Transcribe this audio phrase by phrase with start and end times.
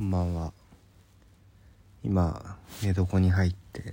[0.00, 0.54] こんばんは。
[2.02, 3.92] 今寝床に入って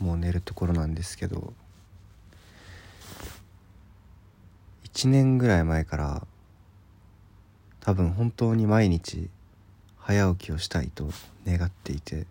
[0.00, 1.52] もう寝るところなんですけど
[4.92, 6.26] 1年ぐらい前から
[7.78, 9.30] 多分本当に毎日
[10.00, 11.08] 早起きをしたいと
[11.46, 12.26] 願っていて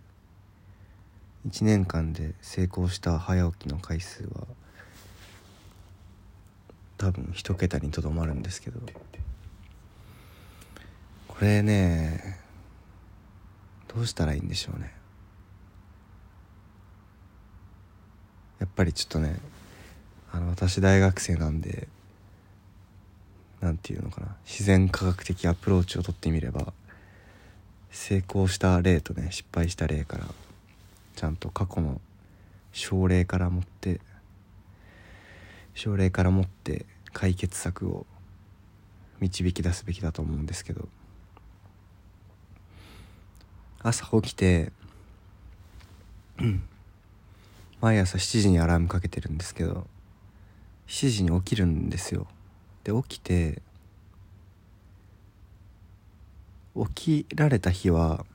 [1.48, 4.46] 1年間で成功した早起きの回数は
[6.98, 8.82] 多分一桁にとどまるんですけど。
[11.30, 12.47] これね
[13.98, 14.94] どうしたらいいんでしょうね。
[18.60, 19.40] やっぱりちょっとね
[20.32, 21.88] あの私大学生なんで
[23.60, 24.36] なんていうのかな。
[24.46, 26.74] 自然科学的アプローチをとってみれば
[27.90, 30.26] 成功した例とね失敗した例から
[31.16, 32.00] ちゃんと過去の
[32.74, 34.00] 症例から持って
[35.74, 38.06] 症例から持って解決策を
[39.20, 40.88] 導き出すべきだと思うんですけど。
[43.88, 44.74] 朝起きて
[47.80, 49.88] 毎朝7時にアラームかけてるんですけど
[50.88, 52.28] 7時に起きるんですよ。
[52.84, 53.62] で起きて
[56.76, 58.26] 起きられた日は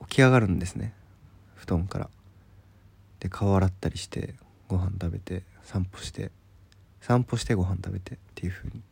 [0.00, 0.92] 起き上がるんですね。
[1.54, 2.10] 布団から。
[3.20, 4.34] で顔洗ったりして
[4.66, 6.32] ご飯食べて散歩して
[7.00, 8.82] 散歩してご飯食べてっていう風に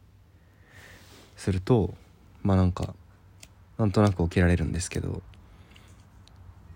[1.37, 1.95] すると
[2.43, 2.95] まあなんか
[3.79, 5.23] なんとなく起きられるんですけど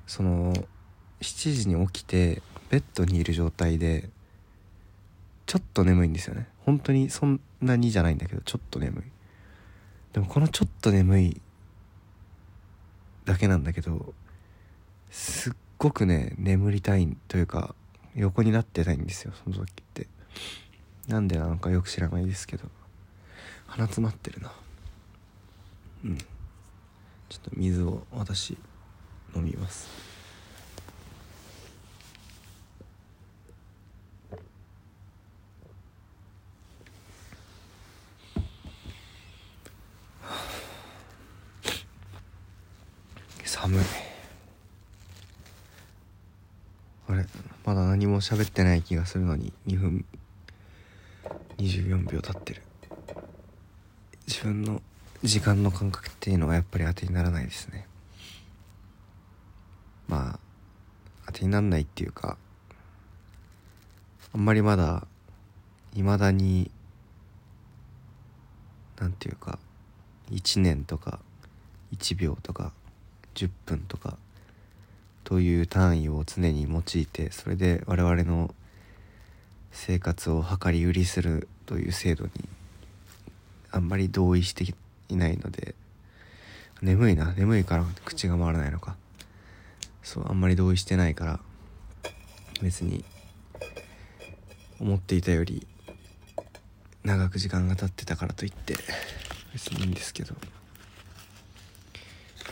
[0.06, 0.54] その
[1.20, 4.08] 7時に起きてベッドにいる状態で
[5.46, 6.46] ちょっと眠いんですよね。
[6.64, 9.02] 本当にそんなにじゃないんだけどちょっと眠い。
[10.12, 11.40] でもこのちょっと眠い
[13.24, 14.14] だけなんだけど
[15.10, 17.74] すっごくね眠りたいというか
[18.14, 20.06] 横になってたいんですよその時って。
[21.08, 22.68] なんでなのかよく知らないですけど。
[23.66, 24.52] 鼻詰まってるな。
[26.04, 26.18] うん。
[27.32, 28.58] ちょっと水を私
[29.34, 29.88] 飲みます。
[43.46, 43.84] 寒い。
[47.08, 47.24] あれ
[47.64, 50.04] まだ何も喋ってない気がするのに2分
[51.56, 52.62] 24秒経ってる。
[54.26, 54.82] 自分の
[55.22, 57.86] 時間の感覚っていうのはやっぱり当てにならないですね。
[60.08, 60.38] まあ
[61.26, 62.36] 当てになんないっていうか
[64.34, 65.06] あんまりまだ
[65.94, 66.70] 未だに
[68.98, 69.58] なんていうか
[70.30, 71.20] 1年とか
[71.94, 72.72] 1秒とか
[73.34, 74.16] 10分とか
[75.24, 78.54] という単位を常に用いてそれで我々の
[79.70, 82.30] 生活を量り売りするという制度に
[83.70, 84.64] あんまり同意して
[85.12, 85.74] いないので
[86.80, 87.32] 眠いな。
[87.32, 88.96] 眠いから口が回らないのか。
[90.02, 91.40] そうあんまり同意してないから
[92.60, 93.04] 別に
[94.80, 95.66] 思っていたより
[97.04, 98.74] 長く時間が経ってたからといって
[99.52, 100.34] 別にいいんですけど。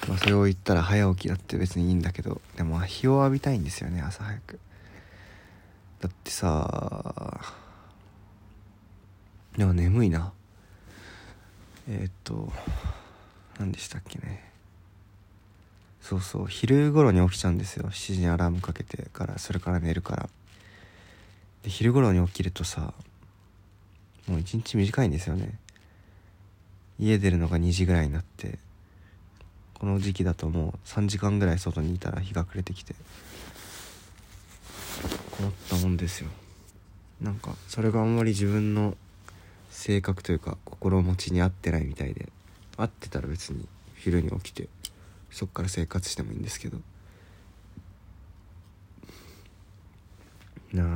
[0.08, 4.58] まあそれを言ったら早起きだって別にいいんだけどでも日を浴びたいんですよね朝早く。
[6.00, 7.40] だってさ
[9.56, 10.32] でも眠いな。
[11.88, 12.52] えー、っと
[13.58, 14.50] 何でしたっけね。
[16.00, 17.88] そうそう昼頃に起きちゃうんですよ。
[17.90, 20.28] 7時にアラームかけてからそれから寝るから。
[21.62, 22.94] で昼頃に起きるとさ
[24.26, 25.58] もう一日短いんですよね。
[26.98, 28.58] 家出るのが2時ぐらいになって
[29.74, 32.94] この時期だともう3時間ぐらい外にいたら日が暮れてきて
[35.30, 36.28] 困ったもんですよ。
[37.20, 38.96] なんかそれがあんまり自分の
[39.70, 42.28] 性格というか心持ちに合ってないみたいで
[42.76, 43.66] 合ってたら別に
[43.96, 44.68] 昼に起きて
[45.30, 46.78] そっから生活してもいいんですけど。
[50.72, 50.86] なあ。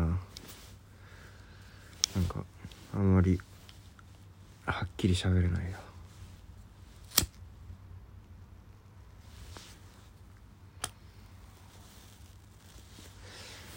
[2.14, 2.44] なんか
[2.94, 3.40] あんまり
[4.66, 5.78] はっきり喋れないな。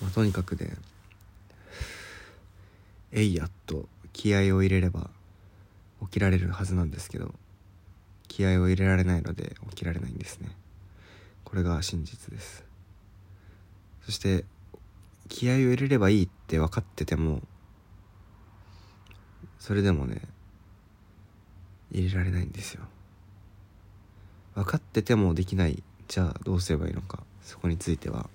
[0.01, 0.75] まあ、とにかくね
[3.11, 5.11] えいやっと気合を入れれば
[6.01, 7.35] 起きられるはずなんですけど
[8.27, 10.49] 気合を入れられないので起きられないんですね。
[11.43, 12.65] これが真実です。
[14.01, 14.43] そして
[15.29, 17.41] 気合を入れればいいって分かってても
[19.59, 20.21] それでもね
[21.91, 22.81] 入れられないんですよ。
[24.55, 28.31] 分かっててもできないじゃあどうすればいいのかそこについては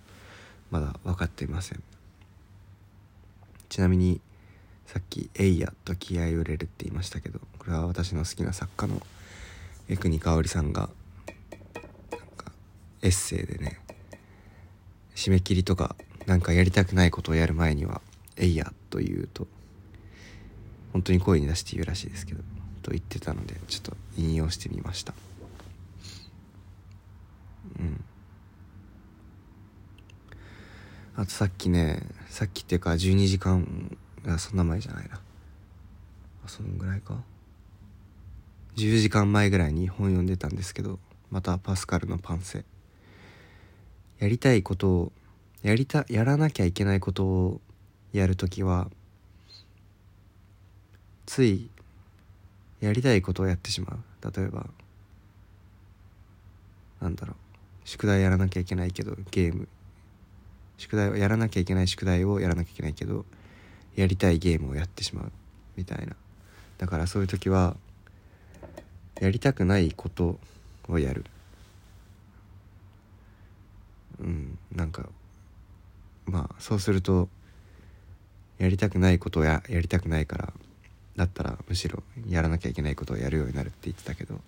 [0.71, 1.83] まだ分かっていません。
[3.69, 4.21] ちなみに
[4.93, 9.01] さっき「エイヤ」と気合を入れるって言いましたけどこれは私の好きな作家の
[9.89, 10.91] 江国香織さんが
[12.11, 12.53] なんか
[13.01, 13.81] エッセイでね
[15.15, 15.97] 締め切りとか
[16.27, 18.03] なんかやりたくないことをやる前には
[18.37, 19.49] 「えいや」と言うと
[20.93, 22.43] 本当に声に出して言うらしいですけど
[22.83, 25.15] と言ってたのでちょっと引用してみました。
[27.79, 28.05] うん。
[31.17, 35.21] あとさっきねさっきっていうか12時間がそんな前じゃないな。
[36.45, 37.23] あそのぐらいか。
[38.77, 40.99] 10時間前ぐらいに本読んでたんですけど
[41.31, 42.65] またパスカルのパンセ。
[44.19, 45.13] やりたいことを
[45.63, 47.61] やりたやらなきゃいけないことを
[48.13, 48.91] やるときは
[51.27, 51.71] つい
[52.81, 54.33] やりたいことをやってしまう。
[54.37, 54.67] 例えば
[57.01, 57.37] なんだろう。
[57.85, 59.69] 宿題やらなきゃいけないけどゲーム。
[60.79, 63.25] 宿題をやらなきゃいけない宿題をやらなきゃいけないけど
[63.97, 65.33] やりたいゲームをやってしまう
[65.77, 66.17] みたいな。
[66.79, 67.77] だからそういう時は
[69.21, 70.39] やりたくないこと
[70.89, 71.25] をやる。
[74.21, 75.09] うんなんか
[76.27, 77.29] まあそうすると
[78.59, 80.53] やりたくないことをややりたくないから
[81.17, 84.41] だったらむしろやらなきゃいけないことをやるようになるって言ってたけど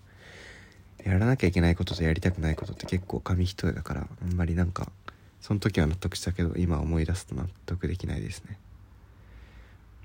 [1.05, 4.91] やらなきゃいけないこととやりたくないことって結構紙一重だからあんまりなんか
[5.41, 8.58] その時は納得したけど今思い出すと納得できないですね。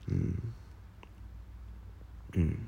[0.10, 0.54] うん。
[2.36, 2.68] うん。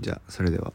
[0.00, 0.72] じゃあそれでは